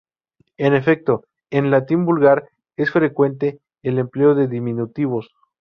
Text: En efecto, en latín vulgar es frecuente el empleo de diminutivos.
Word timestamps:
En 0.57 0.73
efecto, 0.73 1.25
en 1.51 1.69
latín 1.69 2.05
vulgar 2.05 2.49
es 2.75 2.89
frecuente 2.89 3.59
el 3.83 3.99
empleo 3.99 4.33
de 4.33 4.47
diminutivos. 4.47 5.29